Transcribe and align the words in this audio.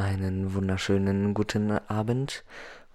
Einen 0.00 0.54
wunderschönen 0.54 1.34
guten 1.34 1.72
Abend 1.72 2.44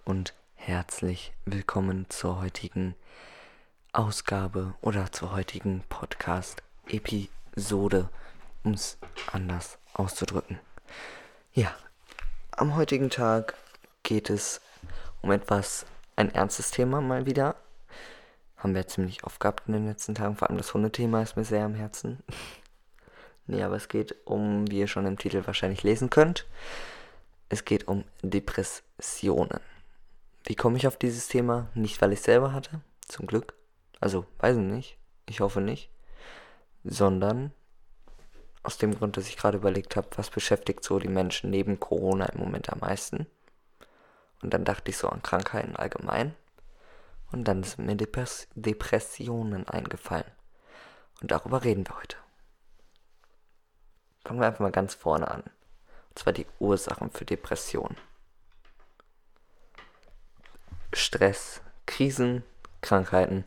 und 0.06 0.34
herzlich 0.56 1.34
willkommen 1.44 2.06
zur 2.08 2.40
heutigen 2.40 2.96
Ausgabe 3.92 4.76
oder 4.80 5.12
zur 5.12 5.34
heutigen 5.34 5.84
Podcast-Episode, 5.90 8.08
um 8.64 8.72
es 8.72 8.98
anders 9.34 9.80
auszudrücken. 9.94 10.60
Ja, 11.52 11.76
am 12.52 12.78
heutigen 12.78 13.10
Tag 13.10 13.56
geht 14.04 14.30
es 14.30 14.62
um 15.22 15.32
etwas, 15.32 15.86
ein 16.16 16.34
ernstes 16.34 16.72
Thema 16.72 17.02
mal 17.02 17.26
wieder. 17.26 17.58
Haben 18.56 18.76
wir 18.76 18.88
ziemlich 18.88 19.26
oft 19.26 19.42
gehabt 19.42 19.64
in 19.68 19.74
den 19.74 19.88
letzten 19.88 20.16
Tagen, 20.16 20.38
vor 20.38 20.50
allem 20.50 20.58
das 20.58 20.74
Hundethema 20.74 21.22
ist 21.22 21.36
mir 21.36 21.44
sehr 21.44 21.66
am 21.66 21.76
Herzen. 21.76 22.24
Nee, 23.46 23.62
aber 23.62 23.76
es 23.76 23.90
geht 23.90 24.16
um, 24.24 24.72
wie 24.72 24.80
ihr 24.80 24.88
schon 24.88 25.06
im 25.06 25.18
Titel 25.18 25.46
wahrscheinlich 25.46 25.84
lesen 25.84 26.10
könnt, 26.10 26.46
es 27.54 27.66
geht 27.66 27.88
um 27.88 28.04
Depressionen. 28.22 29.60
Wie 30.44 30.56
komme 30.56 30.78
ich 30.78 30.88
auf 30.88 30.98
dieses 30.98 31.28
Thema? 31.28 31.70
Nicht, 31.76 32.02
weil 32.02 32.12
ich 32.12 32.22
selber 32.22 32.52
hatte, 32.52 32.82
zum 33.08 33.28
Glück. 33.28 33.54
Also, 34.00 34.26
weiß 34.40 34.58
ich 34.58 34.64
nicht. 34.64 34.98
Ich 35.30 35.40
hoffe 35.40 35.62
nicht. 35.62 35.90
Sondern 36.84 37.54
aus 38.64 38.78
dem 38.78 38.96
Grund, 38.96 39.18
dass 39.18 39.28
ich 39.28 39.38
gerade 39.38 39.58
überlegt 39.58 39.96
habe, 39.96 40.08
was 40.16 40.30
beschäftigt 40.30 40.84
so 40.84 41.00
die 41.00 41.08
Menschen 41.08 41.50
neben 41.50 41.80
Corona 41.80 42.26
im 42.26 42.40
Moment 42.40 42.72
am 42.72 42.80
meisten. 42.80 43.28
Und 44.42 44.54
dann 44.54 44.66
dachte 44.66 44.90
ich 44.90 44.98
so 44.98 45.08
an 45.08 45.22
Krankheiten 45.22 45.76
allgemein. 45.76 46.36
Und 47.32 47.46
dann 47.48 47.64
sind 47.64 47.86
mir 47.86 47.96
Depres 47.96 48.48
Depressionen 48.56 49.68
eingefallen. 49.68 50.32
Und 51.22 51.32
darüber 51.32 51.64
reden 51.64 51.88
wir 51.88 51.98
heute. 51.98 52.18
Fangen 54.26 54.40
wir 54.40 54.48
einfach 54.48 54.62
mal 54.62 54.72
ganz 54.72 54.94
vorne 54.94 55.30
an. 55.30 55.44
Und 56.14 56.20
zwar 56.20 56.34
die 56.34 56.46
Ursachen 56.60 57.10
für 57.10 57.26
Depressionen. 57.26 57.98
Stress, 60.94 61.62
Krisen, 61.88 62.44
Krankheiten 62.82 63.46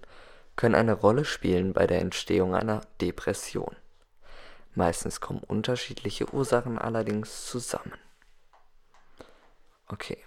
können 0.57 0.75
eine 0.75 0.95
Rolle 0.95 1.25
spielen 1.25 1.73
bei 1.73 1.87
der 1.87 2.01
Entstehung 2.01 2.57
einer 2.57 2.81
Depression. 3.01 3.77
Meistens 4.75 5.21
kommen 5.21 5.41
unterschiedliche 5.41 6.33
Ursachen 6.35 6.77
allerdings 6.77 7.47
zusammen. 7.47 7.93
Okay. 9.87 10.19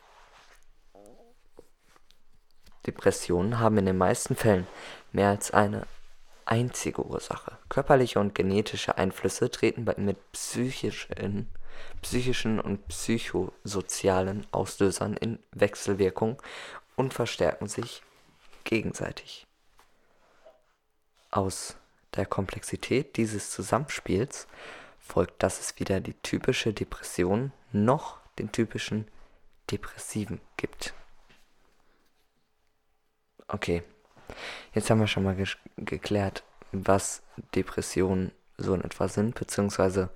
Depressionen 2.85 3.59
haben 3.59 3.77
in 3.77 3.85
den 3.85 3.97
meisten 3.97 4.35
Fällen 4.35 4.65
mehr 5.11 5.29
als 5.29 5.51
eine 5.51 5.85
einzige 6.49 7.05
Ursache. 7.05 7.57
Körperliche 7.69 8.19
und 8.19 8.33
genetische 8.33 8.97
Einflüsse 8.97 9.51
treten 9.51 9.85
mit 9.97 10.31
psychischen, 10.31 11.47
psychischen 12.01 12.59
und 12.59 12.87
psychosozialen 12.87 14.47
Auslösern 14.51 15.15
in 15.15 15.39
Wechselwirkung 15.51 16.41
und 16.95 17.13
verstärken 17.13 17.67
sich 17.67 18.01
gegenseitig. 18.63 19.45
Aus 21.31 21.75
der 22.15 22.25
Komplexität 22.25 23.15
dieses 23.17 23.51
Zusammenspiels 23.51 24.47
folgt, 24.99 25.43
dass 25.43 25.59
es 25.59 25.79
weder 25.79 25.99
die 25.99 26.13
typische 26.13 26.73
Depression 26.73 27.51
noch 27.71 28.19
den 28.39 28.51
typischen 28.51 29.07
Depressiven 29.69 30.41
gibt. 30.57 30.95
Okay, 33.47 33.83
Jetzt 34.73 34.89
haben 34.89 34.99
wir 34.99 35.07
schon 35.07 35.23
mal 35.23 35.35
ge 35.35 35.47
geklärt, 35.77 36.43
was 36.71 37.21
Depressionen 37.55 38.31
so 38.57 38.73
in 38.73 38.83
etwa 38.83 39.07
sind, 39.07 39.35
beziehungsweise 39.35 40.09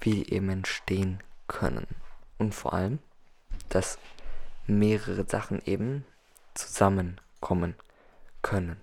wie 0.00 0.24
die 0.24 0.34
eben 0.34 0.48
entstehen 0.50 1.22
können. 1.48 1.86
Und 2.38 2.54
vor 2.54 2.72
allem, 2.72 2.98
dass 3.68 3.98
mehrere 4.66 5.24
Sachen 5.28 5.60
eben 5.64 6.04
zusammenkommen 6.54 7.76
können. 8.42 8.80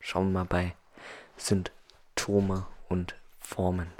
Schauen 0.00 0.32
wir 0.32 0.40
mal 0.40 0.44
bei 0.44 0.74
Symptome 1.36 2.66
und 2.88 3.14
Formen. 3.38 3.92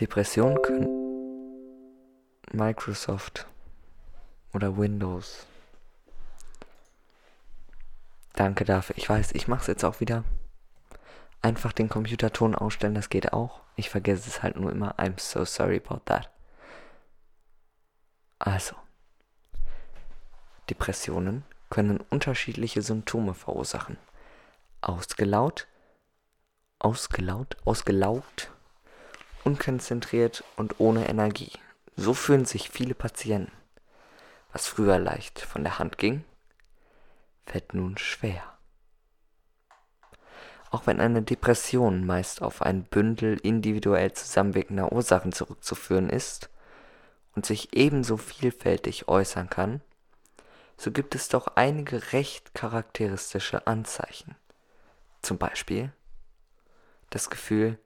Depressionen 0.00 0.62
können 0.62 1.09
Microsoft 2.52 3.46
oder 4.52 4.76
Windows. 4.76 5.46
Danke 8.34 8.64
dafür. 8.64 8.96
Ich 8.96 9.08
weiß, 9.08 9.32
ich 9.32 9.48
mache 9.48 9.62
es 9.62 9.66
jetzt 9.66 9.84
auch 9.84 10.00
wieder. 10.00 10.24
Einfach 11.42 11.72
den 11.72 11.88
Computerton 11.88 12.54
ausstellen, 12.54 12.94
das 12.94 13.08
geht 13.08 13.32
auch. 13.32 13.60
Ich 13.76 13.90
vergesse 13.90 14.28
es 14.28 14.42
halt 14.42 14.56
nur 14.56 14.70
immer. 14.70 14.98
I'm 14.98 15.18
so 15.18 15.44
sorry 15.44 15.80
about 15.84 16.02
that. 16.04 16.30
Also, 18.38 18.74
Depressionen 20.68 21.44
können 21.68 22.00
unterschiedliche 22.10 22.82
Symptome 22.82 23.34
verursachen. 23.34 23.96
Ausgelaut, 24.80 25.66
ausgelaut, 26.78 27.56
ausgelaugt, 27.64 28.50
unkonzentriert 29.44 30.44
und 30.56 30.80
ohne 30.80 31.08
Energie. 31.08 31.52
So 32.00 32.14
fühlen 32.14 32.46
sich 32.46 32.70
viele 32.70 32.94
Patienten. 32.94 33.52
Was 34.52 34.66
früher 34.66 34.98
leicht 34.98 35.38
von 35.38 35.64
der 35.64 35.78
Hand 35.78 35.98
ging, 35.98 36.24
fällt 37.44 37.74
nun 37.74 37.98
schwer. 37.98 38.42
Auch 40.70 40.86
wenn 40.86 40.98
eine 40.98 41.20
Depression 41.20 42.06
meist 42.06 42.40
auf 42.40 42.62
ein 42.62 42.84
Bündel 42.84 43.38
individuell 43.42 44.14
zusammenwirkender 44.14 44.92
Ursachen 44.92 45.32
zurückzuführen 45.32 46.08
ist 46.08 46.48
und 47.34 47.44
sich 47.44 47.76
ebenso 47.76 48.16
vielfältig 48.16 49.06
äußern 49.06 49.50
kann, 49.50 49.82
so 50.78 50.92
gibt 50.92 51.14
es 51.14 51.28
doch 51.28 51.48
einige 51.56 52.14
recht 52.14 52.54
charakteristische 52.54 53.66
Anzeichen. 53.66 54.36
Zum 55.20 55.36
Beispiel 55.36 55.92
das 57.10 57.28
Gefühl, 57.28 57.78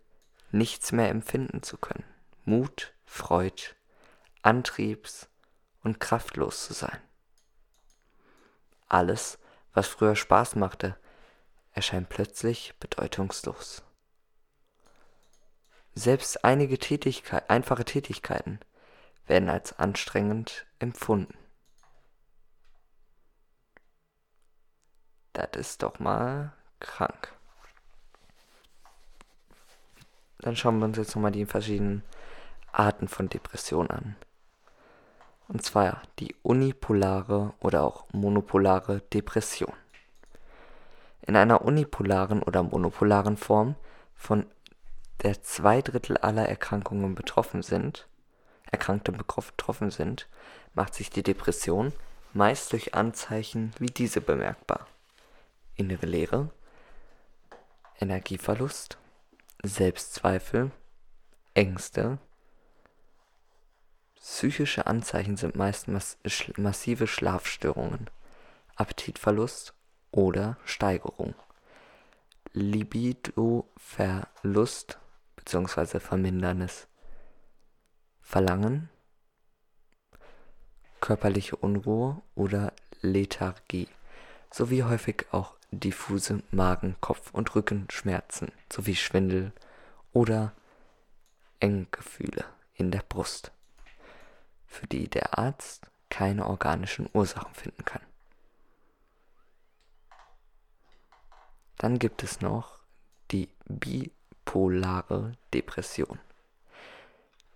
nichts 0.52 0.92
mehr 0.92 1.08
empfinden 1.08 1.64
zu 1.64 1.76
können, 1.78 2.04
Mut, 2.44 2.94
Freud, 3.06 3.74
antriebs- 4.44 5.28
und 5.82 6.00
kraftlos 6.00 6.66
zu 6.66 6.74
sein. 6.74 7.00
Alles, 8.88 9.38
was 9.72 9.88
früher 9.88 10.16
Spaß 10.16 10.56
machte, 10.56 10.96
erscheint 11.72 12.10
plötzlich 12.10 12.74
bedeutungslos. 12.78 13.82
Selbst 15.94 16.44
einige 16.44 16.78
Tätigkeit, 16.78 17.48
einfache 17.48 17.84
Tätigkeiten 17.84 18.60
werden 19.26 19.48
als 19.48 19.78
anstrengend 19.78 20.66
empfunden. 20.78 21.36
Das 25.32 25.50
ist 25.54 25.82
doch 25.82 25.98
mal 25.98 26.52
krank. 26.80 27.32
Dann 30.38 30.54
schauen 30.54 30.78
wir 30.78 30.84
uns 30.84 30.98
jetzt 30.98 31.14
nochmal 31.14 31.32
die 31.32 31.46
verschiedenen 31.46 32.04
Arten 32.70 33.08
von 33.08 33.28
Depression 33.28 33.90
an 33.90 34.16
und 35.48 35.62
zwar 35.62 36.02
die 36.18 36.34
unipolare 36.42 37.54
oder 37.60 37.84
auch 37.84 38.06
monopolare 38.12 39.00
Depression. 39.12 39.72
In 41.22 41.36
einer 41.36 41.62
unipolaren 41.62 42.42
oder 42.42 42.62
monopolaren 42.62 43.36
Form, 43.36 43.76
von 44.14 44.46
der 45.22 45.42
zwei 45.42 45.80
Drittel 45.82 46.16
aller 46.18 46.48
Erkrankungen 46.48 47.14
betroffen 47.14 47.62
sind, 47.62 48.06
Erkrankte 48.70 49.12
betroffen 49.12 49.90
sind, 49.90 50.28
macht 50.74 50.94
sich 50.94 51.10
die 51.10 51.22
Depression 51.22 51.92
meist 52.32 52.72
durch 52.72 52.94
Anzeichen 52.94 53.72
wie 53.78 53.86
diese 53.86 54.20
bemerkbar. 54.20 54.86
Innere 55.76 56.06
Leere, 56.06 56.50
Energieverlust, 58.00 58.98
Selbstzweifel, 59.62 60.72
Ängste, 61.54 62.18
Psychische 64.26 64.86
Anzeichen 64.86 65.36
sind 65.36 65.54
meist 65.54 65.86
mass 65.86 66.16
massive 66.56 67.06
Schlafstörungen, 67.06 68.08
Appetitverlust 68.74 69.74
oder 70.12 70.56
Steigerung, 70.64 71.34
Libidoverlust 72.54 74.98
bzw. 75.36 76.00
verminderndes 76.00 76.88
Verlangen, 78.22 78.88
körperliche 81.02 81.56
Unruhe 81.56 82.22
oder 82.34 82.72
Lethargie 83.02 83.88
sowie 84.50 84.84
häufig 84.84 85.26
auch 85.32 85.52
diffuse 85.70 86.42
Magen-, 86.50 86.96
Kopf- 87.02 87.34
und 87.34 87.54
Rückenschmerzen 87.54 88.52
sowie 88.72 88.96
Schwindel 88.96 89.52
oder 90.14 90.54
Enggefühle 91.60 92.46
in 92.72 92.90
der 92.90 93.04
Brust 93.06 93.52
für 94.74 94.86
die 94.86 95.08
der 95.08 95.38
Arzt 95.38 95.86
keine 96.10 96.46
organischen 96.46 97.08
Ursachen 97.12 97.54
finden 97.54 97.84
kann. 97.84 98.02
Dann 101.78 101.98
gibt 101.98 102.22
es 102.22 102.40
noch 102.40 102.78
die 103.30 103.48
bipolare 103.66 105.32
Depression. 105.52 106.18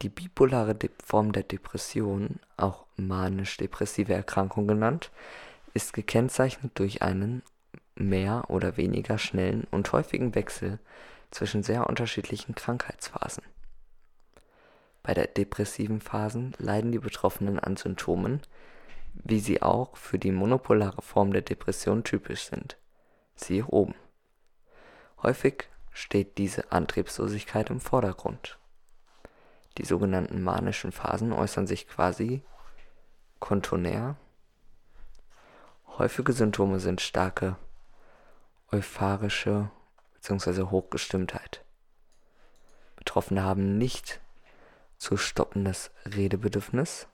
Die 0.03 0.09
bipolare 0.09 0.77
Form 1.05 1.33
der 1.33 1.43
Depression, 1.43 2.39
auch 2.57 2.87
manisch-depressive 2.97 4.15
Erkrankung 4.15 4.69
genannt, 4.69 5.11
ist 5.75 5.93
gekennzeichnet 5.93 6.79
durch 6.79 7.03
einen 7.03 7.43
mehr 7.97 8.45
oder 8.49 8.77
weniger 8.77 9.19
schnellen 9.19 9.67
und 9.71 9.93
häufigen 9.93 10.35
Wechsel 10.35 10.79
zwischen 11.31 11.63
sehr 11.63 11.89
unterschiedlichen 11.89 12.55
Krankheitsphasen. 12.55 13.43
Bei 15.03 15.15
der 15.15 15.27
depressiven 15.27 16.01
Phasen 16.01 16.55
leiden 16.59 16.93
die 16.93 16.99
Betroffenen 16.99 17.59
an 17.59 17.77
Symptomen, 17.77 18.43
wie 19.15 19.41
sie 19.41 19.63
auch 19.63 19.97
für 19.97 20.19
die 20.19 20.33
monopolare 20.33 21.03
Form 21.03 21.33
der 21.33 21.43
Depression 21.43 22.05
typisch 22.05 22.45
sind. 22.45 22.77
Siehe 23.35 23.67
oben. 23.67 23.95
Häufig 25.23 25.69
steht 25.93 26.39
diese 26.39 26.71
Antriebslosigkeit 26.71 27.71
im 27.71 27.81
Vordergrund. 27.81 28.59
Die 29.79 29.85
sogenannten 29.85 30.43
manischen 30.43 30.93
Phasen 30.93 31.33
äußern 31.33 31.67
sich 31.67 31.89
quasi 31.89 32.43
kontonär. 33.39 34.17
Häufige 35.87 36.33
Symptome 36.33 36.81
sind 36.81 37.01
starke 37.01 37.57
euphorische 38.71 39.71
bzw. 40.15 40.65
Hochgestimmtheit. 40.65 41.65
Betroffene 42.97 43.43
haben 43.43 43.79
nicht 43.79 44.21
zu 44.99 45.17
stoppendes 45.17 45.91
Redebedürfnis. 46.05 47.07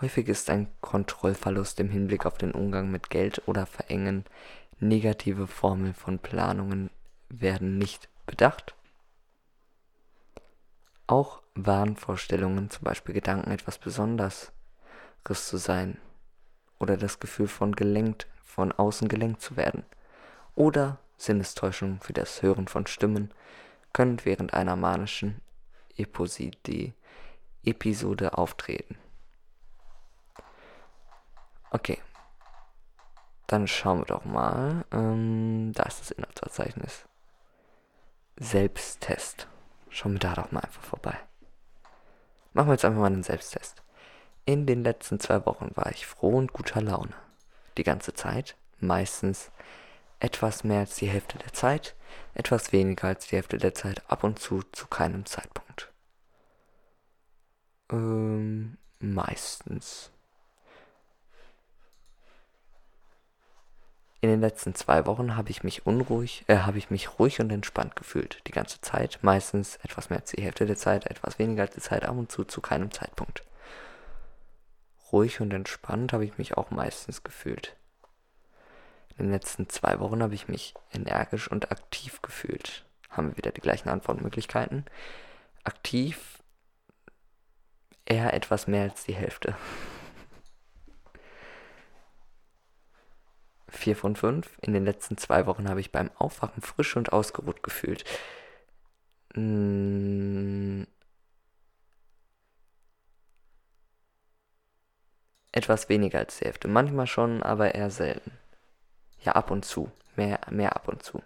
Häufig 0.00 0.28
ist 0.28 0.50
ein 0.50 0.68
Kontrollverlust 0.80 1.80
im 1.80 1.90
Hinblick 1.90 2.26
auf 2.26 2.38
den 2.38 2.52
Umgang 2.52 2.90
mit 2.90 3.10
Geld 3.10 3.42
oder 3.46 3.66
Verengen. 3.66 4.24
Negative 4.78 5.46
Formeln 5.46 5.94
von 5.94 6.18
Planungen 6.18 6.90
werden 7.28 7.78
nicht 7.78 8.08
bedacht. 8.26 8.74
Auch 11.06 11.42
Wahnvorstellungen, 11.54 12.70
zum 12.70 12.84
Beispiel 12.84 13.14
Gedanken, 13.14 13.50
etwas 13.50 13.78
Besonderes 13.78 14.52
zu 15.24 15.56
sein 15.56 15.98
oder 16.78 16.96
das 16.96 17.18
Gefühl 17.18 17.48
von 17.48 17.74
gelenkt, 17.74 18.28
von 18.44 18.70
außen 18.70 19.08
gelenkt 19.08 19.40
zu 19.40 19.56
werden 19.56 19.84
oder 20.54 20.98
Sinnestäuschung 21.16 22.00
für 22.00 22.12
das 22.12 22.42
Hören 22.42 22.68
von 22.68 22.86
Stimmen 22.86 23.32
können 23.92 24.20
während 24.24 24.54
einer 24.54 24.76
manischen 24.76 25.40
Episode, 25.96 26.92
Episode 27.64 28.36
auftreten. 28.36 28.96
Okay. 31.70 31.98
Dann 33.46 33.66
schauen 33.68 34.00
wir 34.00 34.06
doch 34.06 34.24
mal. 34.24 34.84
Ähm, 34.92 35.72
da 35.74 35.84
ist 35.84 36.00
das 36.00 36.10
Inhaltsverzeichnis. 36.10 37.04
Selbsttest. 38.38 39.48
Schauen 39.88 40.14
wir 40.14 40.18
da 40.20 40.34
doch 40.34 40.52
mal 40.52 40.60
einfach 40.60 40.82
vorbei. 40.82 41.16
Machen 42.52 42.68
wir 42.68 42.74
jetzt 42.74 42.84
einfach 42.84 43.00
mal 43.00 43.06
einen 43.06 43.22
Selbsttest. 43.22 43.82
In 44.46 44.64
den 44.64 44.84
letzten 44.84 45.18
zwei 45.18 45.44
Wochen 45.44 45.72
war 45.74 45.90
ich 45.90 46.06
froh 46.06 46.36
und 46.36 46.52
guter 46.52 46.80
Laune. 46.80 47.14
Die 47.76 47.82
ganze 47.82 48.14
Zeit, 48.14 48.56
meistens 48.78 49.50
etwas 50.20 50.64
mehr 50.64 50.80
als 50.80 50.96
die 50.96 51.08
Hälfte 51.08 51.38
der 51.38 51.52
Zeit, 51.52 51.95
etwas 52.34 52.72
weniger 52.72 53.08
als 53.08 53.26
die 53.26 53.36
Hälfte 53.36 53.58
der 53.58 53.74
Zeit, 53.74 54.02
ab 54.08 54.24
und 54.24 54.38
zu 54.38 54.62
zu 54.72 54.86
keinem 54.86 55.26
Zeitpunkt. 55.26 55.92
Ähm, 57.90 58.78
meistens. 58.98 60.10
In 64.20 64.30
den 64.30 64.40
letzten 64.40 64.74
zwei 64.74 65.06
Wochen 65.06 65.36
habe 65.36 65.50
ich 65.50 65.62
mich 65.62 65.86
unruhig, 65.86 66.44
äh, 66.48 66.58
habe 66.58 66.78
ich 66.78 66.90
mich 66.90 67.18
ruhig 67.18 67.38
und 67.40 67.50
entspannt 67.50 67.94
gefühlt. 67.96 68.42
Die 68.46 68.52
ganze 68.52 68.80
Zeit, 68.80 69.18
meistens 69.22 69.76
etwas 69.84 70.10
mehr 70.10 70.18
als 70.18 70.30
die 70.30 70.42
Hälfte 70.42 70.66
der 70.66 70.76
Zeit, 70.76 71.06
etwas 71.06 71.38
weniger 71.38 71.62
als 71.62 71.74
die 71.74 71.80
Zeit, 71.80 72.04
ab 72.04 72.16
und 72.16 72.32
zu 72.32 72.44
zu 72.44 72.60
keinem 72.60 72.90
Zeitpunkt. 72.90 73.44
Ruhig 75.12 75.40
und 75.40 75.52
entspannt 75.52 76.12
habe 76.12 76.24
ich 76.24 76.38
mich 76.38 76.56
auch 76.56 76.70
meistens 76.70 77.22
gefühlt. 77.22 77.76
In 79.18 79.24
den 79.26 79.32
letzten 79.32 79.68
zwei 79.68 79.98
Wochen 80.00 80.22
habe 80.22 80.34
ich 80.34 80.48
mich 80.48 80.74
energisch 80.92 81.50
und 81.50 81.70
aktiv 81.72 82.20
gefühlt. 82.22 82.84
Haben 83.08 83.30
wir 83.30 83.36
wieder 83.38 83.52
die 83.52 83.62
gleichen 83.62 83.88
Antwortmöglichkeiten. 83.88 84.84
Aktiv 85.64 86.42
eher 88.04 88.34
etwas 88.34 88.66
mehr 88.66 88.82
als 88.82 89.04
die 89.04 89.14
Hälfte. 89.14 89.56
4 93.68 93.96
von 93.96 94.16
5. 94.16 94.58
In 94.60 94.74
den 94.74 94.84
letzten 94.84 95.16
zwei 95.16 95.46
Wochen 95.46 95.68
habe 95.68 95.80
ich 95.80 95.92
beim 95.92 96.10
Aufwachen 96.16 96.62
frisch 96.62 96.96
und 96.96 97.12
ausgeruht 97.12 97.62
gefühlt. 97.62 98.04
Hm, 99.34 100.86
etwas 105.52 105.88
weniger 105.88 106.18
als 106.18 106.38
die 106.38 106.44
Hälfte. 106.44 106.68
Manchmal 106.68 107.06
schon, 107.06 107.42
aber 107.42 107.74
eher 107.74 107.90
selten. 107.90 108.32
Ja, 109.26 109.32
ab 109.32 109.50
und 109.50 109.64
zu. 109.64 109.90
Mehr, 110.14 110.38
mehr 110.50 110.76
ab 110.76 110.86
und 110.86 111.02
zu. 111.02 111.20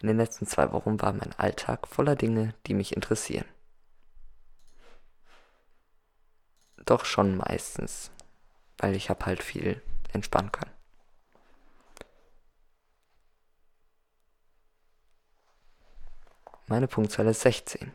In 0.00 0.08
den 0.08 0.16
letzten 0.16 0.48
zwei 0.48 0.72
Wochen 0.72 1.00
war 1.00 1.12
mein 1.12 1.32
Alltag 1.38 1.86
voller 1.86 2.16
Dinge, 2.16 2.54
die 2.66 2.74
mich 2.74 2.96
interessieren. 2.96 3.46
Doch 6.84 7.04
schon 7.04 7.36
meistens, 7.36 8.10
weil 8.78 8.96
ich 8.96 9.10
hab 9.10 9.26
halt 9.26 9.44
viel 9.44 9.80
entspannen 10.12 10.50
kann. 10.50 10.68
Meine 16.66 16.88
Punktzahl 16.88 17.28
ist 17.28 17.42
16. 17.42 17.92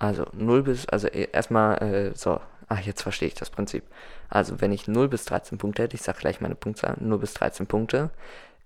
Also 0.00 0.26
0 0.32 0.62
bis, 0.62 0.88
also 0.88 1.08
e, 1.08 1.28
erstmal, 1.30 1.76
äh, 1.82 2.14
so, 2.16 2.40
ach, 2.68 2.80
jetzt 2.80 3.02
verstehe 3.02 3.28
ich 3.28 3.34
das 3.34 3.50
Prinzip. 3.50 3.84
Also 4.30 4.60
wenn 4.60 4.72
ich 4.72 4.88
0 4.88 5.08
bis 5.08 5.26
13 5.26 5.58
Punkte 5.58 5.82
hätte, 5.82 5.94
ich 5.94 6.02
sage 6.02 6.18
gleich 6.18 6.40
meine 6.40 6.54
Punktzahl, 6.54 6.96
0 6.98 7.18
bis 7.18 7.34
13 7.34 7.66
Punkte 7.66 8.10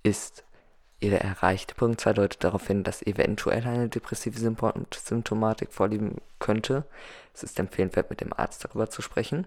ist 0.05 0.45
ihre 1.01 1.19
erreichte 1.19 1.75
Punktzahl 1.75 2.15
deutet 2.15 2.45
darauf 2.45 2.67
hin, 2.69 2.85
dass 2.85 3.03
eventuell 3.03 3.67
eine 3.67 3.89
depressive 3.89 4.39
Symptomatik 4.39 5.73
vorliegen 5.73 6.21
könnte. 6.39 6.85
Es 7.35 7.43
ist 7.43 7.59
empfehlenswert, 7.59 8.11
mit 8.11 8.21
dem 8.21 8.33
Arzt 8.33 8.65
darüber 8.65 8.89
zu 8.89 9.03
sprechen. 9.03 9.47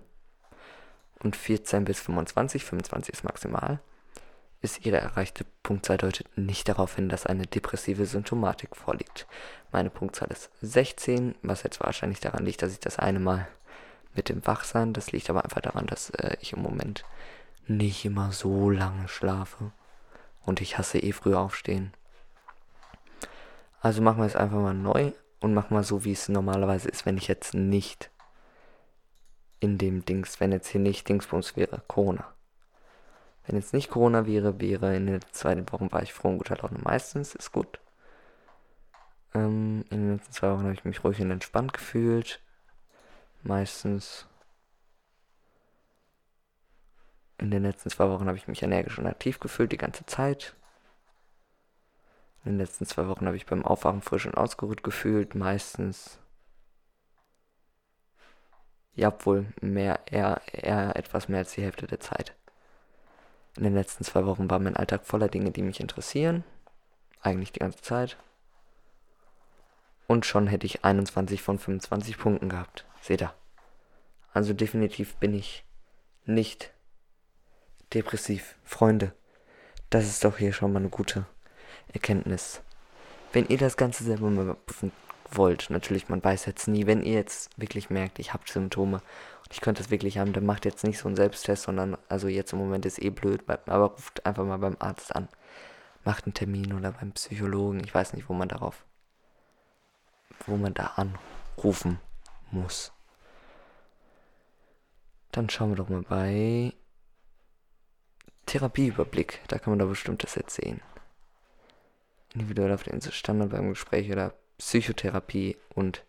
Und 1.24 1.38
14 1.38 1.86
bis 1.86 2.02
25, 2.02 2.66
25 2.66 3.14
ist 3.14 3.24
maximal, 3.24 3.80
ist 4.62 4.86
ihre 4.86 4.98
erreichte 4.98 5.46
Punktzahl 5.64 5.98
deutet 5.98 6.38
nicht 6.38 6.68
darauf 6.68 6.96
hin, 6.96 7.10
dass 7.10 7.26
eine 7.26 7.46
depressive 7.46 8.06
Symptomatik 8.06 8.76
vorliegt. 8.76 9.28
Meine 9.72 9.90
Punktzahl 9.90 10.30
ist 10.30 10.50
16, 10.62 11.36
was 11.44 11.64
jetzt 11.64 11.80
wahrscheinlich 11.80 12.20
daran 12.20 12.46
liegt, 12.46 12.62
dass 12.62 12.72
ich 12.72 12.80
das 12.80 13.00
eine 13.00 13.20
Mal 13.20 13.48
mit 14.16 14.30
dem 14.30 14.46
Wachsein, 14.48 14.94
das 14.94 15.12
liegt 15.12 15.30
aber 15.30 15.44
einfach 15.44 15.62
daran, 15.62 15.86
dass 15.86 16.10
äh, 16.10 16.38
ich 16.42 16.54
im 16.54 16.62
Moment 16.62 17.06
nicht 17.68 18.04
immer 18.06 18.32
so 18.32 18.70
lange 18.70 19.08
schlafe. 19.08 19.72
Und 20.46 20.62
ich 20.62 20.78
hasse 20.78 20.98
eh 21.00 21.12
früh 21.12 21.36
aufstehen. 21.36 21.94
Also 23.82 24.02
machen 24.02 24.20
wir 24.20 24.26
es 24.26 24.36
einfach 24.36 24.58
mal 24.58 24.74
neu 24.74 25.12
und 25.40 25.54
machen 25.54 25.74
mal 25.74 25.84
so, 25.84 26.04
wie 26.04 26.14
es 26.14 26.30
normalerweise 26.30 26.90
ist, 26.90 27.06
wenn 27.06 27.18
ich 27.18 27.28
jetzt 27.28 27.54
nicht 27.54 28.10
in 29.60 29.78
dem 29.78 30.06
Dings, 30.06 30.40
wenn 30.40 30.52
jetzt 30.52 30.70
hier 30.70 30.82
nicht 30.82 31.08
Dingsbums 31.08 31.56
wäre, 31.56 31.82
Corona. 31.88 32.26
Wenn 33.48 33.56
jetzt 33.56 33.74
nicht 33.74 33.90
Corona 33.90 34.26
wäre, 34.26 34.60
wäre 34.60 34.96
in 34.96 35.08
den 35.08 35.22
zweiten 35.32 35.72
Wochen 35.72 35.92
war 35.92 36.04
ich 36.04 36.14
froh 36.14 36.28
und 36.28 36.38
guter 36.38 36.58
Laune. 36.58 36.80
Meistens 36.84 37.34
ist 37.34 37.54
gut. 37.54 37.80
Ähm, 39.34 39.86
in 39.90 40.02
den 40.02 40.18
letzten 40.18 40.34
zwei 40.34 40.52
Wochen 40.52 40.64
habe 40.64 40.74
ich 40.74 40.84
mich 40.84 41.04
ruhig 41.04 41.22
und 41.22 41.32
entspannt 41.32 41.72
gefühlt. 41.72 42.42
Meistens. 43.44 44.28
In 47.38 47.52
den 47.52 47.64
letzten 47.64 47.90
zwei 47.90 48.10
Wochen 48.10 48.28
habe 48.28 48.38
ich 48.38 48.50
mich 48.50 48.64
energisch 48.64 49.00
und 49.00 49.08
aktiv 49.08 49.40
gefühlt, 49.40 49.72
die 49.72 49.78
ganze 49.78 50.06
Zeit. 50.06 50.56
In 52.44 52.54
den 52.54 52.58
letzten 52.60 52.86
zwei 52.86 53.08
Wochen 53.08 53.28
habe 53.28 53.38
ich 53.38 53.46
beim 53.46 53.66
Aufwachen 53.66 54.02
frisch 54.02 54.26
und 54.26 54.36
ausgeruht 54.36 54.84
gefühlt, 54.84 55.36
meistens. 55.36 56.20
Ja, 58.96 59.14
wohl 59.26 59.46
mehr, 59.62 60.02
eher, 60.08 60.42
eher 60.52 60.96
etwas 60.98 61.30
mehr 61.30 61.40
als 61.40 61.54
die 61.54 61.62
Hälfte 61.62 61.88
der 61.88 62.00
Zeit. 62.00 62.37
In 63.58 63.64
den 63.64 63.74
letzten 63.74 64.04
zwei 64.04 64.26
Wochen 64.26 64.50
war 64.50 64.60
mein 64.60 64.78
Alltag 64.78 65.04
voller 65.04 65.30
Dinge, 65.30 65.50
die 65.50 65.64
mich 65.64 65.80
interessieren. 65.80 66.44
Eigentlich 67.22 67.52
die 67.52 67.60
ganze 67.60 67.82
Zeit. 67.82 68.18
Und 70.06 70.26
schon 70.26 70.46
hätte 70.46 70.68
ich 70.68 70.86
21 70.86 71.42
von 71.42 71.58
25 71.58 72.20
Punkten 72.20 72.50
gehabt. 72.50 72.86
Seht 73.02 73.22
ihr? 73.22 73.34
Also 74.32 74.54
definitiv 74.54 75.16
bin 75.16 75.34
ich 75.34 75.66
nicht 76.26 76.72
depressiv. 77.94 78.56
Freunde, 78.64 79.14
das 79.90 80.06
ist 80.06 80.24
doch 80.24 80.38
hier 80.38 80.54
schon 80.54 80.72
mal 80.72 80.80
eine 80.80 80.90
gute 80.90 81.26
Erkenntnis. 81.92 82.62
Wenn 83.34 83.48
ihr 83.48 83.58
das 83.58 83.76
Ganze 83.76 84.04
selber 84.04 84.30
mal 84.30 84.56
wollt. 85.32 85.70
Natürlich, 85.70 86.10
man 86.10 86.24
weiß 86.24 86.46
jetzt 86.46 86.68
nie, 86.68 86.88
wenn 86.88 87.02
ihr 87.04 87.14
jetzt 87.14 87.50
wirklich 87.58 87.90
merkt, 87.90 88.20
ich 88.20 88.34
habe 88.34 88.44
Symptome 88.46 88.98
und 88.98 89.54
ich 89.54 89.62
könnte 89.62 89.82
es 89.82 89.90
wirklich 89.90 90.18
haben, 90.18 90.34
dann 90.34 90.46
macht 90.46 90.66
jetzt 90.66 90.84
nicht 90.84 90.98
so 90.98 91.08
einen 91.08 91.16
Selbsttest, 91.16 91.64
sondern, 91.64 91.98
also 92.10 92.28
jetzt 92.28 92.54
im 92.54 92.60
Moment 92.60 92.86
ist 92.86 93.02
eh 93.02 93.10
blöd, 93.10 93.44
aber 93.48 93.86
ruft 93.86 94.26
einfach 94.26 94.46
mal 94.46 94.58
beim 94.58 94.78
Arzt 94.80 95.16
an. 95.16 95.28
Macht 96.04 96.26
einen 96.26 96.34
Termin 96.34 96.74
oder 96.74 96.92
beim 96.92 97.12
Psychologen. 97.12 97.82
Ich 97.84 97.94
weiß 97.94 98.14
nicht, 98.14 98.30
wo 98.30 98.34
man 98.34 98.48
darauf, 98.48 98.86
wo 100.46 100.56
man 100.56 100.74
da 100.74 100.94
anrufen 100.96 102.00
muss. 102.52 102.94
Dann 105.32 105.50
schauen 105.50 105.72
wir 105.72 105.76
doch 105.76 105.90
mal 105.90 106.04
bei 106.04 106.74
Therapieüberblick. 108.46 109.42
Da 109.50 109.60
kann 109.60 109.72
man 109.72 109.80
da 109.80 109.86
bestimmt 109.86 110.24
das 110.24 110.36
jetzt 110.36 110.56
sehen. 110.56 110.82
Individuell 112.34 112.72
auf 112.72 112.84
den 112.84 113.02
Standard 113.02 113.52
beim 113.52 113.70
Gespräch 113.70 114.12
oder 114.12 114.34
Psychotherapie 114.58 115.58
und 115.76 116.04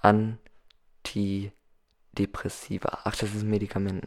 Antidepressiva. 0.00 3.00
Ach, 3.04 3.16
das 3.16 3.34
ist 3.34 3.44
Medikament, 3.44 4.04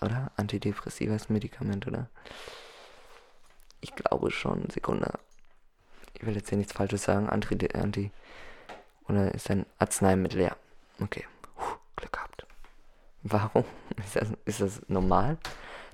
oder? 0.00 0.32
Antidepressiva 0.36 1.14
ist 1.14 1.30
Medikament, 1.30 1.86
oder? 1.86 2.08
Ich 3.80 3.94
glaube 3.94 4.30
schon. 4.30 4.70
Sekunde. 4.70 5.12
Ich 6.14 6.24
will 6.24 6.34
jetzt 6.34 6.48
hier 6.48 6.56
nichts 6.56 6.72
Falsches 6.72 7.02
sagen. 7.02 7.28
Anti, 7.28 7.68
Anti 7.74 8.10
oder 9.08 9.34
ist 9.34 9.50
ein 9.50 9.66
Arzneimittel, 9.78 10.42
ja. 10.42 10.56
Okay. 11.00 11.24
Puh, 11.56 11.76
Glück 11.96 12.12
gehabt. 12.12 12.46
Warum? 13.22 13.64
Ist 13.96 14.16
das, 14.16 14.28
ist 14.44 14.60
das 14.60 14.82
normal, 14.88 15.38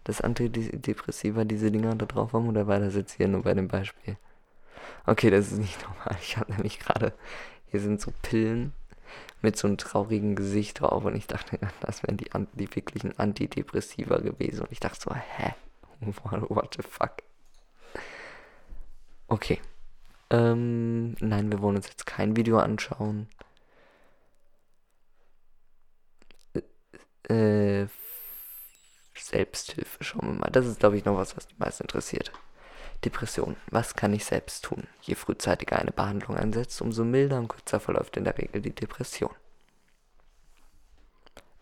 dass 0.05 0.21
Antidepressiva 0.21 1.45
diese 1.45 1.71
Dinger 1.71 1.95
da 1.95 2.07
drauf 2.07 2.33
haben? 2.33 2.49
Oder 2.49 2.67
war 2.67 2.81
das 2.81 2.95
jetzt 2.95 3.12
hier 3.12 3.29
nur 3.29 3.43
bei 3.43 3.55
dem 3.55 3.69
Beispiel? 3.69 4.17
Okay, 5.06 5.30
das 5.30 5.52
ist 5.52 5.59
nicht 5.59 5.82
normal. 5.88 6.16
Ich 6.23 6.37
habe 6.37 6.52
nämlich 6.52 6.78
gerade, 6.78 7.12
hier 7.70 7.80
sind 7.80 8.00
so 8.00 8.12
Pillen 8.23 8.73
mit 9.42 9.56
so 9.56 9.66
einem 9.66 9.78
traurigen 9.78 10.37
Gesicht 10.37 10.80
drauf 10.80 11.04
und 11.04 11.16
ich 11.16 11.26
dachte, 11.26 11.59
das 11.80 12.02
wären 12.02 12.16
die, 12.16 12.30
die 12.54 12.75
wirklichen 12.75 13.18
Antidepressiva 13.18 14.18
gewesen. 14.18 14.62
Und 14.62 14.73
ich 14.73 14.80
dachte 14.80 15.00
so, 15.00 15.14
hä? 15.14 15.54
What 16.00 16.76
the 16.76 16.82
fuck? 16.82 17.23
Okay. 19.28 19.61
Ähm, 20.30 21.14
nein, 21.20 21.50
wir 21.50 21.61
wollen 21.61 21.76
uns 21.76 21.88
jetzt 21.88 22.06
kein 22.06 22.37
Video 22.37 22.59
anschauen. 22.59 23.28
Äh, 27.28 27.87
Selbsthilfe, 29.14 30.02
schauen 30.02 30.26
wir 30.26 30.40
mal. 30.40 30.50
Das 30.50 30.66
ist, 30.66 30.80
glaube 30.80 30.97
ich, 30.97 31.04
noch 31.04 31.16
was, 31.16 31.37
was 31.37 31.47
die 31.47 31.54
meisten 31.59 31.85
interessiert. 31.85 32.32
Depression. 33.04 33.57
Was 33.71 33.95
kann 33.95 34.12
ich 34.12 34.25
selbst 34.25 34.64
tun? 34.64 34.87
Je 35.02 35.14
frühzeitiger 35.14 35.78
eine 35.78 35.92
Behandlung 35.92 36.37
einsetzt, 36.37 36.80
umso 36.83 37.04
milder 37.04 37.38
und 37.38 37.49
kürzer 37.49 37.80
verläuft 37.80 38.16
in 38.16 38.25
der 38.25 38.37
Regel 38.37 38.61
die 38.61 38.75
Depression. 38.75 39.35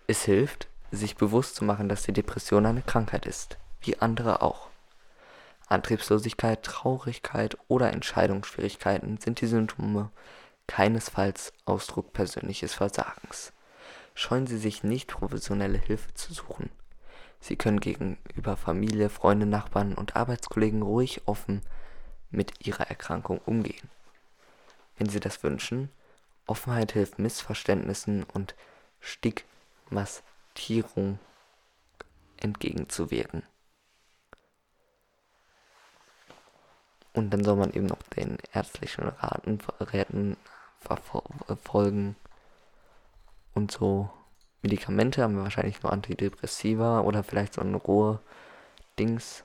Es 0.07 0.25
hilft, 0.25 0.69
sich 0.91 1.17
bewusst 1.17 1.57
zu 1.57 1.65
machen, 1.65 1.89
dass 1.89 2.03
die 2.03 2.13
Depression 2.13 2.67
eine 2.67 2.83
Krankheit 2.83 3.27
ist, 3.27 3.59
wie 3.83 3.99
andere 3.99 4.43
auch. 4.43 4.69
Antriebslosigkeit, 5.69 6.63
Traurigkeit 6.63 7.59
oder 7.69 7.93
Entscheidungsschwierigkeiten 7.93 9.19
sind 9.19 9.41
die 9.41 9.47
Symptome 9.47 10.11
keinesfalls 10.67 11.53
Ausdruck 11.67 12.13
persönliches 12.13 12.75
Versagens. 12.75 13.53
Scheuen 14.15 14.47
Sie 14.47 14.59
sich 14.59 14.83
nicht, 14.83 15.09
professionelle 15.09 15.79
Hilfe 15.79 16.13
zu 16.15 16.33
suchen. 16.33 16.71
Sie 17.41 17.57
können 17.57 17.81
gegenüber 17.81 18.57
Familie, 18.57 19.09
Freunde, 19.09 19.47
Nachbarn 19.47 19.95
und 19.95 20.17
Arbeitskollegen 20.17 20.83
ruhig 20.83 21.23
offen 21.27 21.63
mit 22.31 22.67
ihrer 22.67 22.89
Erkrankung 22.89 23.39
umgehen. 23.39 23.89
Wenn 24.97 25.09
Sie 25.09 25.21
das 25.21 25.43
wünschen, 25.43 25.91
Offenheit 26.47 26.93
hilft 26.93 27.19
Missverständnissen 27.19 28.25
und 28.25 28.55
Stigmatisierung 29.01 31.19
entgegenzuwirken. 32.39 33.43
Und 37.13 37.31
dann 37.31 37.45
soll 37.45 37.57
man 37.57 37.73
eben 37.73 37.87
noch 37.87 38.03
den 38.15 38.39
ärztlichen 38.53 39.09
Raten, 39.09 39.59
Räten 39.81 40.37
verfolgen 40.81 42.17
und 43.55 43.73
so. 43.73 44.11
Medikamente 44.63 45.23
haben 45.23 45.37
wir 45.37 45.45
wahrscheinlich 45.45 45.83
nur 45.83 45.93
Antidepressiva 45.93 47.01
oder 47.01 47.23
vielleicht 47.23 47.55
so 47.55 47.61
ein 47.61 47.75
rohe 47.75 48.21
Dings. 48.99 49.45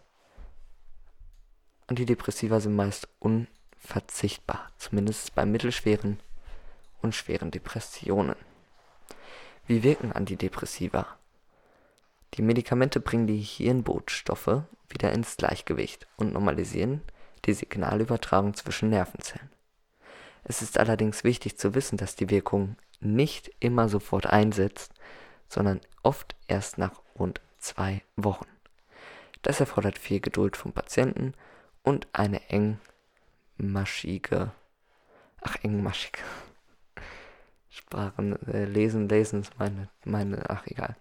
Antidepressiva 1.88 2.60
sind 2.60 2.75
meist 2.75 3.08
unverzichtbar, 3.20 4.70
zumindest 4.77 5.36
bei 5.36 5.46
mittelschweren 5.46 6.20
und 7.01 7.13
schweren 7.13 7.51
Depressionen. 7.51 8.38
Wie 9.67 9.84
wirken 9.84 10.12
Antidepressiva? 10.12 11.05
Die 12.34 12.41
Medikamente 12.41 13.00
bringen 13.00 13.27
die 13.27 13.39
Hirnbootstoffe 13.39 14.63
wieder 14.89 15.12
ins 15.12 15.38
Gleichgewicht 15.38 16.08
und 16.17 16.34
normalisieren 16.34 17.01
die 17.46 17.53
Signalübertragung 17.53 18.55
zwischen 18.55 18.89
Nervenzellen. 18.89 19.50
Es 20.43 20.62
ist 20.62 20.77
allerdings 20.77 21.24
wichtig 21.24 21.58
zu 21.58 21.75
wissen, 21.75 21.98
dass 21.98 22.15
die 22.15 22.29
Wirkung 22.29 22.75
nicht 23.04 23.52
immer 23.60 23.90
sofort 23.90 24.26
einsetzt, 24.28 24.94
sondern 25.48 25.82
oft 26.02 26.36
erst 26.48 26.78
nach 26.78 27.02
rund 27.18 27.42
zwei 27.60 28.02
Wochen. 28.16 28.48
Das 29.42 29.60
erfordert 29.60 29.98
viel 29.98 30.20
Geduld 30.20 30.56
vom 30.58 30.72
Patienten 30.72 31.34
und 31.84 32.08
eine 32.14 32.42
engmaschige, 33.58 34.52
ach 35.42 35.58
engmaschige 35.64 36.20
Sprachen, 37.70 38.40
äh, 38.48 38.66
lesen, 38.66 39.10
lesen 39.10 39.42
ist 39.42 39.58
meine, 39.58 39.90
meine, 40.06 40.48
ach 40.50 40.68
egal. 40.68 40.96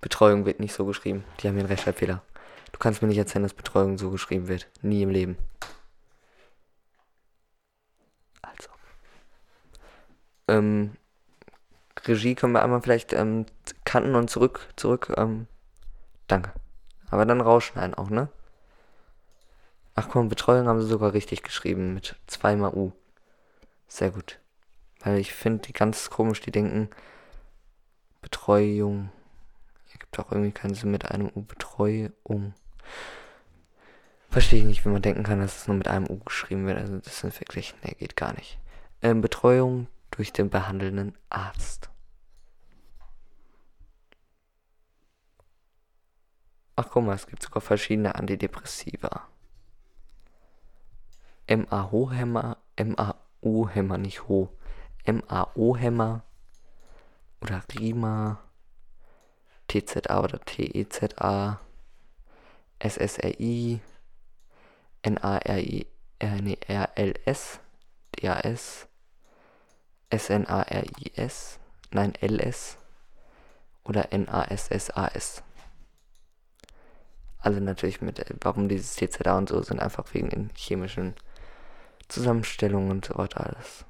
Betreuung 0.00 0.44
wird 0.44 0.58
nicht 0.58 0.74
so 0.74 0.84
geschrieben. 0.84 1.24
Die 1.38 1.46
haben 1.46 1.54
hier 1.54 1.60
einen 1.60 1.70
Rechtschreibfehler. 1.70 2.22
Du 2.72 2.78
kannst 2.78 3.00
mir 3.00 3.08
nicht 3.08 3.18
erzählen, 3.18 3.44
dass 3.44 3.54
Betreuung 3.54 3.96
so 3.96 4.10
geschrieben 4.10 4.48
wird. 4.48 4.68
Nie 4.82 5.02
im 5.02 5.10
Leben. 5.10 5.36
Also. 8.42 8.69
Ähm, 10.50 10.96
Regie 12.04 12.34
können 12.34 12.52
wir 12.52 12.62
einmal 12.62 12.82
vielleicht 12.82 13.12
ähm, 13.12 13.46
kanten 13.84 14.14
und 14.14 14.30
zurück, 14.30 14.68
zurück, 14.76 15.12
ähm, 15.16 15.46
danke. 16.26 16.52
Aber 17.10 17.26
dann 17.26 17.40
rausschneiden 17.40 17.94
auch, 17.94 18.10
ne? 18.10 18.28
Ach 19.94 20.08
komm, 20.08 20.28
Betreuung 20.28 20.66
haben 20.66 20.80
sie 20.80 20.88
sogar 20.88 21.12
richtig 21.12 21.42
geschrieben 21.42 21.94
mit 21.94 22.16
zweimal 22.26 22.72
U. 22.74 22.92
Sehr 23.88 24.10
gut. 24.10 24.38
Weil 25.00 25.18
ich 25.18 25.34
finde 25.34 25.66
die 25.66 25.72
ganz 25.72 26.10
komisch, 26.10 26.40
die 26.40 26.52
denken, 26.52 26.88
Betreuung 28.22 29.10
Gibt 30.10 30.26
auch 30.26 30.32
irgendwie 30.32 30.50
keinen 30.50 30.74
Sinn 30.74 30.90
mit 30.90 31.08
einem 31.08 31.30
U. 31.34 31.42
Betreuung. 31.42 32.54
Verstehe 34.28 34.60
ich 34.60 34.64
nicht, 34.64 34.84
wie 34.84 34.88
man 34.88 35.02
denken 35.02 35.22
kann, 35.22 35.40
dass 35.40 35.58
es 35.58 35.68
nur 35.68 35.76
mit 35.76 35.86
einem 35.86 36.08
U 36.08 36.18
geschrieben 36.18 36.66
wird. 36.66 36.78
Also 36.78 36.98
das 36.98 37.22
ist 37.22 37.40
wirklich, 37.40 37.74
ne, 37.84 37.94
geht 37.96 38.16
gar 38.16 38.32
nicht. 38.34 38.58
Ähm, 39.02 39.20
Betreuung 39.20 39.86
durch 40.10 40.32
den 40.32 40.50
behandelnden 40.50 41.16
Arzt. 41.28 41.90
Ach 46.76 46.88
guck 46.90 47.04
mal, 47.04 47.14
es 47.14 47.26
gibt 47.26 47.42
sogar 47.42 47.60
verschiedene 47.60 48.14
Antidepressiva. 48.14 49.28
MAO-Hämmer, 51.48 52.58
MAU-Hämmer, 52.78 53.98
nicht 53.98 54.28
Ho. 54.28 54.56
MAO-Hämmer 55.06 56.22
oder 57.40 57.62
Rima 57.74 58.38
TZA 59.70 60.20
oder 60.20 60.40
TEZA, 60.40 61.60
SSRI, 62.80 63.80
NARI, 65.06 65.86
äh, 66.18 66.40
nee, 66.40 66.58
RLS, 66.68 67.60
DAS, 68.12 68.88
SNARIS, 70.12 71.58
nein, 71.92 72.12
LS 72.20 72.76
oder 73.84 74.08
NASSAS. 74.12 75.42
Alle 77.38 77.60
natürlich 77.60 78.00
mit, 78.02 78.24
warum 78.42 78.68
dieses 78.68 78.96
TZA 78.96 79.38
und 79.38 79.48
so 79.48 79.62
sind 79.62 79.80
einfach 79.80 80.12
wegen 80.12 80.28
den 80.28 80.50
chemischen 80.54 81.14
Zusammenstellungen 82.08 82.90
und 82.90 83.04
so 83.04 83.16
weiter 83.16 83.46
alles. 83.46 83.86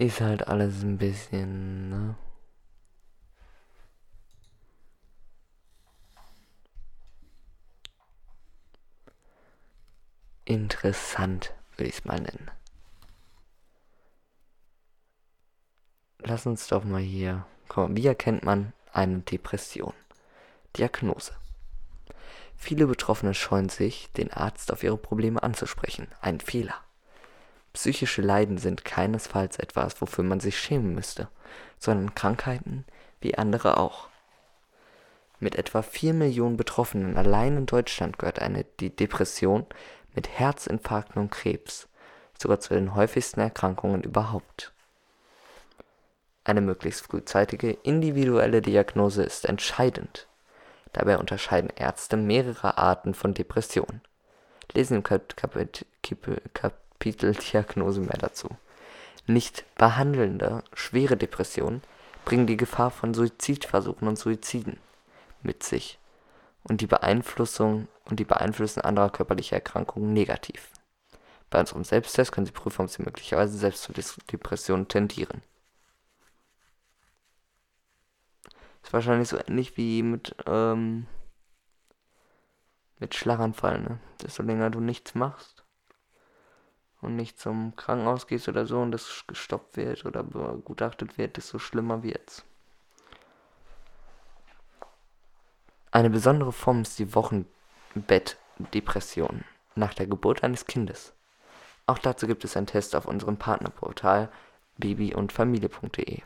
ist 0.00 0.20
halt 0.22 0.48
alles 0.48 0.82
ein 0.82 0.96
bisschen, 0.96 1.90
ne? 1.90 2.16
Interessant, 10.46 11.52
würde 11.80 11.88
ich 11.88 11.98
es 11.98 12.04
mal 12.04 12.20
nennen. 12.20 12.50
Lass 16.18 16.46
uns 16.46 16.68
doch 16.68 16.84
mal 16.84 17.00
hier. 17.00 17.46
Komm, 17.68 17.96
wie 17.96 18.06
erkennt 18.06 18.44
man 18.44 18.74
eine 18.92 19.20
Depression? 19.20 19.94
Diagnose. 20.76 21.32
Viele 22.56 22.86
Betroffene 22.86 23.32
scheuen 23.32 23.70
sich, 23.70 24.12
den 24.12 24.30
Arzt 24.30 24.70
auf 24.70 24.82
ihre 24.82 24.98
Probleme 24.98 25.42
anzusprechen. 25.42 26.08
Ein 26.20 26.40
Fehler. 26.40 26.74
Psychische 27.72 28.20
Leiden 28.20 28.58
sind 28.58 28.84
keinesfalls 28.84 29.58
etwas, 29.58 30.00
wofür 30.02 30.24
man 30.24 30.40
sich 30.40 30.58
schämen 30.58 30.94
müsste, 30.94 31.28
sondern 31.78 32.14
Krankheiten 32.14 32.84
wie 33.22 33.38
andere 33.38 33.78
auch. 33.78 34.08
Mit 35.38 35.54
etwa 35.54 35.80
4 35.80 36.12
Millionen 36.12 36.58
Betroffenen 36.58 37.16
allein 37.16 37.56
in 37.56 37.66
Deutschland 37.66 38.18
gehört 38.18 38.40
eine 38.40 38.64
die 38.80 38.94
Depression 38.94 39.64
mit 40.14 40.28
Herzinfarkten 40.28 41.20
und 41.20 41.30
Krebs 41.30 41.88
sogar 42.38 42.60
zu 42.60 42.74
den 42.74 42.94
häufigsten 42.94 43.40
Erkrankungen 43.40 44.02
überhaupt. 44.02 44.72
Eine 46.44 46.62
möglichst 46.62 47.06
frühzeitige 47.06 47.70
individuelle 47.70 48.62
Diagnose 48.62 49.22
ist 49.22 49.44
entscheidend. 49.44 50.26
Dabei 50.92 51.18
unterscheiden 51.18 51.70
Ärzte 51.76 52.16
mehrere 52.16 52.78
Arten 52.78 53.14
von 53.14 53.34
Depressionen. 53.34 54.00
Lesen 54.72 54.96
im 54.96 55.02
Kap 55.02 55.36
Kapit 55.36 55.86
Kapitel 56.54 57.34
Diagnose 57.34 58.00
mehr 58.00 58.18
dazu. 58.18 58.48
Nicht 59.26 59.64
behandelnde 59.76 60.64
schwere 60.72 61.16
Depressionen 61.16 61.82
bringen 62.24 62.46
die 62.46 62.56
Gefahr 62.56 62.90
von 62.90 63.14
Suizidversuchen 63.14 64.08
und 64.08 64.18
Suiziden 64.18 64.78
mit 65.42 65.62
sich 65.62 65.98
und 66.64 66.80
die 66.80 66.86
Beeinflussung 66.86 67.88
und 68.10 68.18
die 68.18 68.24
Beeinflussen 68.24 68.80
anderer 68.80 69.10
körperlicher 69.10 69.56
Erkrankungen 69.56 70.12
negativ. 70.12 70.70
Bei 71.48 71.60
unserem 71.60 71.84
Selbsttest 71.84 72.32
können 72.32 72.46
Sie 72.46 72.52
prüfen, 72.52 72.82
ob 72.82 72.90
Sie 72.90 73.02
möglicherweise 73.02 73.56
selbst 73.56 73.82
zur 73.82 73.94
Depression 74.30 74.88
tendieren. 74.88 75.42
Ist 78.82 78.92
wahrscheinlich 78.92 79.28
so 79.28 79.38
ähnlich 79.38 79.76
wie 79.76 80.02
mit, 80.02 80.34
ähm, 80.46 81.06
mit 82.98 83.14
Schlaganfall, 83.14 83.80
ne? 83.80 84.00
Desto 84.22 84.42
länger 84.42 84.70
du 84.70 84.80
nichts 84.80 85.14
machst 85.14 85.64
und 87.00 87.16
nicht 87.16 87.38
zum 87.38 87.74
Krankenhaus 87.76 88.26
gehst 88.26 88.48
oder 88.48 88.66
so 88.66 88.80
und 88.80 88.92
das 88.92 89.24
gestoppt 89.26 89.76
wird 89.76 90.04
oder 90.04 90.22
begutachtet 90.22 91.18
wird, 91.18 91.36
desto 91.36 91.58
schlimmer 91.58 92.02
wird's. 92.02 92.44
Eine 95.90 96.10
besondere 96.10 96.52
Form 96.52 96.82
ist 96.82 96.98
die 96.98 97.12
Wochenbettdepression 97.90 99.44
nach 99.74 99.94
der 99.94 100.06
Geburt 100.06 100.44
eines 100.44 100.66
Kindes. 100.66 101.12
Auch 101.86 101.98
dazu 101.98 102.26
gibt 102.26 102.44
es 102.44 102.56
einen 102.56 102.66
Test 102.66 102.94
auf 102.94 103.06
unserem 103.06 103.36
Partnerportal 103.36 104.30
baby- 104.78 105.14
und 105.14 105.32
familie.de. 105.32 106.22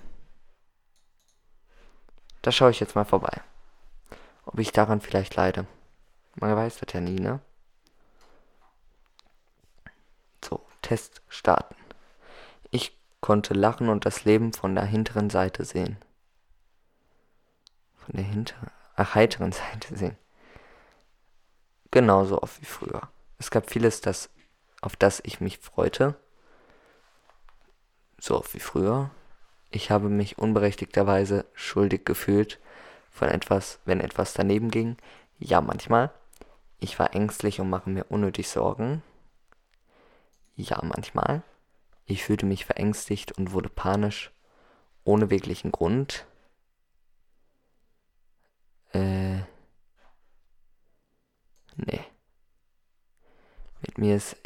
Da 2.42 2.52
schaue 2.52 2.70
ich 2.70 2.80
jetzt 2.80 2.94
mal 2.94 3.04
vorbei. 3.04 3.40
Ob 4.44 4.58
ich 4.58 4.72
daran 4.72 5.00
vielleicht 5.00 5.34
leide. 5.36 5.66
Man 6.34 6.54
weiß 6.54 6.78
das 6.78 6.92
ja 6.92 7.00
nie, 7.00 7.18
ne? 7.18 7.40
So, 10.44 10.60
Test 10.82 11.22
starten. 11.28 11.76
Ich 12.70 12.98
konnte 13.20 13.54
lachen 13.54 13.88
und 13.88 14.04
das 14.04 14.24
Leben 14.24 14.52
von 14.52 14.74
der 14.74 14.84
hinteren 14.84 15.30
Seite 15.30 15.64
sehen. 15.64 15.96
Von 17.96 18.16
der 18.16 18.24
hinteren, 18.24 18.70
ach, 18.96 19.14
heiteren 19.14 19.52
Seite 19.52 19.96
sehen. 19.96 20.18
Genauso 21.94 22.42
oft 22.42 22.60
wie 22.60 22.66
früher. 22.66 23.02
Es 23.38 23.52
gab 23.52 23.70
vieles, 23.70 24.00
das, 24.00 24.28
auf 24.80 24.96
das 24.96 25.22
ich 25.24 25.40
mich 25.40 25.58
freute. 25.58 26.16
So 28.18 28.36
oft 28.36 28.52
wie 28.52 28.58
früher. 28.58 29.12
Ich 29.70 29.92
habe 29.92 30.08
mich 30.08 30.36
unberechtigterweise 30.36 31.44
schuldig 31.52 32.04
gefühlt 32.04 32.58
von 33.12 33.28
etwas, 33.28 33.78
wenn 33.84 34.00
etwas 34.00 34.34
daneben 34.34 34.72
ging. 34.72 34.96
Ja, 35.38 35.60
manchmal. 35.60 36.10
Ich 36.80 36.98
war 36.98 37.14
ängstlich 37.14 37.60
und 37.60 37.70
mache 37.70 37.90
mir 37.90 38.06
unnötig 38.08 38.48
Sorgen. 38.48 39.00
Ja, 40.56 40.80
manchmal. 40.82 41.42
Ich 42.06 42.24
fühlte 42.24 42.44
mich 42.44 42.64
verängstigt 42.64 43.38
und 43.38 43.52
wurde 43.52 43.68
panisch, 43.68 44.32
ohne 45.04 45.30
wirklichen 45.30 45.70
Grund. 45.70 46.26
Äh. 48.90 49.42
Nee. 51.76 52.00
Mit 53.80 53.98
mir 53.98 54.16
ist, 54.16 54.36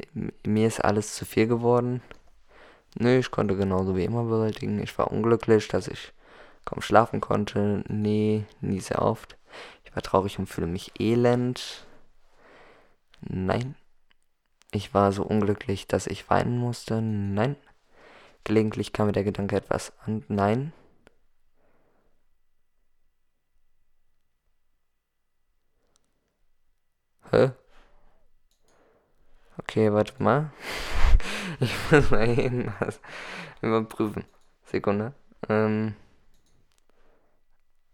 mir 0.44 0.66
ist 0.66 0.84
alles 0.84 1.14
zu 1.14 1.24
viel 1.24 1.46
geworden. 1.46 2.02
Nö, 2.98 3.18
ich 3.18 3.30
konnte 3.30 3.56
genauso 3.56 3.96
wie 3.96 4.04
immer 4.04 4.24
bewältigen. 4.24 4.82
Ich 4.82 4.96
war 4.98 5.12
unglücklich, 5.12 5.68
dass 5.68 5.88
ich 5.88 6.12
kaum 6.64 6.82
schlafen 6.82 7.20
konnte. 7.20 7.84
Nee, 7.88 8.44
nie 8.60 8.80
sehr 8.80 9.02
oft. 9.02 9.36
Ich 9.84 9.94
war 9.94 10.02
traurig 10.02 10.38
und 10.38 10.46
fühle 10.46 10.66
mich 10.66 11.00
elend. 11.00 11.86
Nein. 13.20 13.74
Ich 14.70 14.92
war 14.92 15.12
so 15.12 15.22
unglücklich, 15.22 15.86
dass 15.86 16.06
ich 16.06 16.28
weinen 16.28 16.58
musste. 16.58 17.00
Nein. 17.00 17.56
Gelegentlich 18.44 18.92
kam 18.92 19.06
mir 19.06 19.12
der 19.12 19.24
Gedanke 19.24 19.56
etwas 19.56 19.92
an. 20.04 20.24
Nein. 20.28 20.72
Hä? 27.30 27.50
Okay, 29.58 29.92
warte 29.92 30.22
mal. 30.22 30.50
Ich 31.60 31.74
muss 31.90 32.10
mal 32.10 32.28
eben 32.38 32.72
was 32.78 33.00
überprüfen. 33.62 34.24
Sekunde. 34.64 35.12
Ähm. 35.48 35.94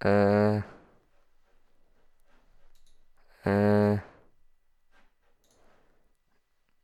Äh. 0.01 0.59
Äh. 3.45 3.99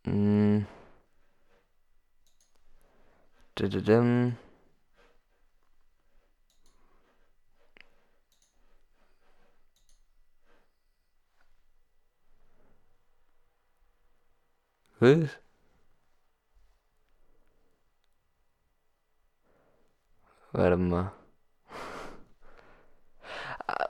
Mh. 0.04 0.64
Was? 15.00 15.30
Warte 20.52 20.76
mal. 20.76 21.12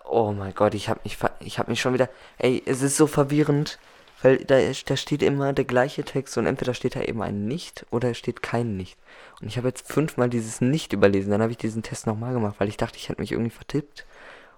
Oh 0.04 0.32
mein 0.32 0.54
Gott, 0.54 0.74
ich 0.74 0.88
habe 0.88 1.00
mich, 1.04 1.18
ich 1.40 1.58
hab 1.58 1.68
mich 1.68 1.80
schon 1.80 1.94
wieder. 1.94 2.08
Ey, 2.38 2.62
es 2.66 2.82
ist 2.82 2.96
so 2.96 3.06
verwirrend, 3.06 3.78
weil 4.22 4.38
da, 4.44 4.58
da 4.86 4.96
steht 4.96 5.22
immer 5.22 5.52
der 5.52 5.64
gleiche 5.64 6.04
Text 6.04 6.36
und 6.38 6.46
entweder 6.46 6.74
steht 6.74 6.96
da 6.96 7.02
eben 7.02 7.22
ein 7.22 7.46
Nicht 7.46 7.86
oder 7.90 8.10
es 8.10 8.18
steht 8.18 8.42
kein 8.42 8.76
Nicht. 8.76 8.98
Und 9.40 9.48
ich 9.48 9.56
habe 9.56 9.68
jetzt 9.68 9.90
fünfmal 9.90 10.28
dieses 10.28 10.60
Nicht 10.60 10.92
überlesen. 10.92 11.30
Dann 11.30 11.42
habe 11.42 11.52
ich 11.52 11.58
diesen 11.58 11.82
Test 11.82 12.06
nochmal 12.06 12.34
gemacht, 12.34 12.56
weil 12.58 12.68
ich 12.68 12.76
dachte, 12.76 12.98
ich 12.98 13.08
hätte 13.08 13.20
mich 13.20 13.32
irgendwie 13.32 13.50
vertippt. 13.50 14.06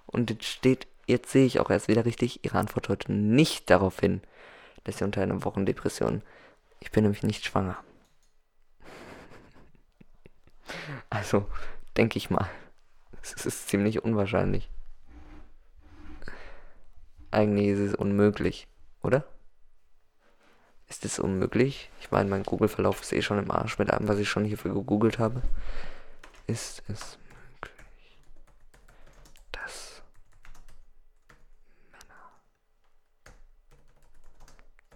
Und 0.05 0.29
jetzt 0.29 0.45
steht, 0.45 0.87
jetzt 1.07 1.31
sehe 1.31 1.45
ich 1.45 1.59
auch 1.59 1.69
erst 1.69 1.87
wieder 1.87 2.05
richtig, 2.05 2.43
Ihre 2.43 2.59
Antwort 2.59 2.89
heute 2.89 3.11
nicht 3.11 3.69
darauf 3.69 3.99
hin, 3.99 4.21
dass 4.83 4.97
Sie 4.97 5.03
unter 5.03 5.21
einer 5.21 5.43
Wochendepression. 5.45 6.21
Ich 6.83 6.91
bin 6.91 7.03
nämlich 7.03 7.23
nicht 7.23 7.45
schwanger. 7.45 7.77
Also, 11.09 11.47
Denke 11.97 12.17
ich 12.17 12.29
mal. 12.29 12.49
Es 13.21 13.45
ist 13.45 13.67
ziemlich 13.69 14.03
unwahrscheinlich. 14.03 14.69
Eigentlich 17.31 17.67
ist 17.67 17.79
es 17.79 17.95
unmöglich, 17.95 18.67
oder? 19.01 19.25
Ist 20.87 21.05
es 21.05 21.19
unmöglich? 21.19 21.89
Ich 21.99 22.11
meine, 22.11 22.29
mein 22.29 22.43
Google-Verlauf 22.43 23.01
ist 23.01 23.13
eh 23.13 23.21
schon 23.21 23.39
im 23.39 23.51
Arsch 23.51 23.79
mit 23.79 23.91
allem, 23.91 24.07
was 24.07 24.19
ich 24.19 24.29
schon 24.29 24.45
hierfür 24.45 24.73
gegoogelt 24.73 25.19
habe. 25.19 25.41
Ist 26.47 26.83
es 26.87 27.17
möglich, 27.29 28.17
dass 29.51 30.01
Männer 31.91 32.31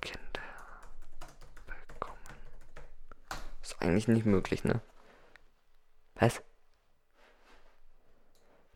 Kinder 0.01 0.41
bekommen? 1.87 2.17
Eigentlich 3.79 4.07
nicht 4.07 4.25
möglich, 4.25 4.63
ne? 4.63 4.81
Was? 6.15 6.41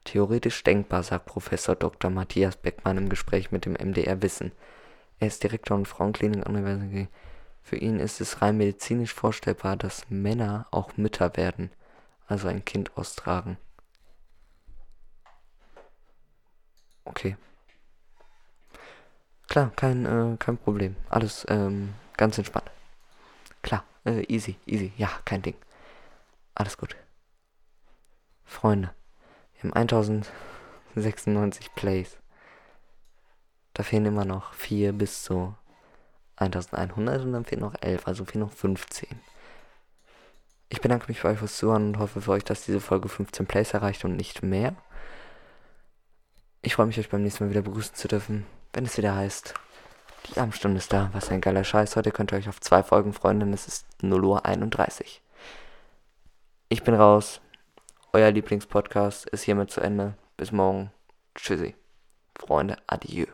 Theoretisch 0.03 0.63
denkbar, 0.63 1.03
sagt 1.03 1.25
Professor 1.25 1.75
Dr. 1.75 2.09
Matthias 2.11 2.57
Beckmann 2.57 2.97
im 2.97 3.09
Gespräch 3.09 3.51
mit 3.51 3.65
dem 3.65 3.73
MDR 3.73 4.21
Wissen. 4.21 4.51
Er 5.19 5.27
ist 5.27 5.43
Direktor 5.43 5.77
und 5.77 5.87
Frauenklinik 5.87 6.45
an 6.45 6.53
der 6.53 6.63
Universität. 6.63 7.09
Für 7.63 7.75
ihn 7.77 7.99
ist 7.99 8.21
es 8.21 8.41
rein 8.41 8.57
medizinisch 8.57 9.13
vorstellbar, 9.13 9.77
dass 9.77 10.09
Männer 10.09 10.67
auch 10.71 10.97
Mütter 10.97 11.37
werden, 11.37 11.71
also 12.27 12.47
ein 12.47 12.65
Kind 12.65 12.97
austragen. 12.97 13.57
Okay. 17.05 17.37
Klar, 19.47 19.71
kein, 19.75 20.05
äh, 20.05 20.37
kein 20.37 20.57
Problem. 20.57 20.95
Alles 21.09 21.45
ähm, 21.49 21.93
ganz 22.17 22.37
entspannt. 22.37 22.71
Äh, 24.05 24.23
easy, 24.27 24.55
easy. 24.65 24.91
Ja, 24.97 25.09
kein 25.25 25.41
Ding. 25.41 25.55
Alles 26.55 26.77
gut. 26.77 26.95
Freunde. 28.43 28.93
Wir 29.53 29.63
haben 29.63 29.73
1096 29.73 31.73
Plays. 31.75 32.17
Da 33.73 33.83
fehlen 33.83 34.05
immer 34.05 34.25
noch 34.25 34.53
4 34.53 34.93
bis 34.93 35.23
zu 35.23 35.55
1100 36.35 37.23
und 37.23 37.33
dann 37.33 37.45
fehlen 37.45 37.61
noch 37.61 37.75
11, 37.79 38.07
also 38.07 38.25
fehlen 38.25 38.43
noch 38.43 38.51
15. 38.51 39.07
Ich 40.69 40.81
bedanke 40.81 41.07
mich 41.07 41.21
bei 41.21 41.29
euch 41.29 41.39
fürs 41.39 41.57
Zuhören 41.57 41.89
und 41.89 41.99
hoffe 41.99 42.21
für 42.21 42.31
euch, 42.31 42.43
dass 42.43 42.65
diese 42.65 42.79
Folge 42.79 43.09
15 43.09 43.45
Plays 43.45 43.73
erreicht 43.73 44.05
und 44.05 44.15
nicht 44.15 44.41
mehr. 44.41 44.75
Ich 46.61 46.75
freue 46.75 46.87
mich, 46.87 46.99
euch 46.99 47.09
beim 47.09 47.23
nächsten 47.23 47.43
Mal 47.43 47.49
wieder 47.49 47.61
begrüßen 47.61 47.95
zu 47.95 48.07
dürfen, 48.07 48.45
wenn 48.73 48.85
es 48.85 48.97
wieder 48.97 49.15
heißt, 49.15 49.53
die 50.29 50.39
Abendstunde 50.39 50.77
ist 50.77 50.93
da. 50.93 51.09
Was 51.13 51.29
ein 51.29 51.41
geiler 51.41 51.63
Scheiß. 51.63 51.95
Heute 51.95 52.11
könnt 52.11 52.31
ihr 52.31 52.37
euch 52.37 52.49
auf 52.49 52.61
zwei 52.61 52.83
Folgen 52.83 53.13
freuen, 53.13 53.39
denn 53.39 53.53
es 53.53 53.67
ist 53.67 53.85
0 54.01 54.23
Uhr 54.23 54.45
31. 54.45 55.21
Ich 56.69 56.83
bin 56.83 56.93
raus. 56.93 57.41
Euer 58.13 58.31
Lieblingspodcast 58.31 59.27
ist 59.29 59.43
hiermit 59.43 59.71
zu 59.71 59.81
Ende. 59.81 60.15
Bis 60.37 60.51
morgen. 60.51 60.91
Tschüssi. 61.35 61.75
Freunde, 62.37 62.77
adieu. 62.87 63.25